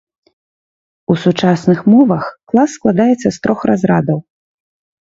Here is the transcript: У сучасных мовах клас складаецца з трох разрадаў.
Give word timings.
У 1.13 1.17
сучасных 1.25 1.79
мовах 1.93 2.23
клас 2.53 2.69
складаецца 2.79 3.27
з 3.39 3.39
трох 3.47 3.59
разрадаў. 3.73 4.17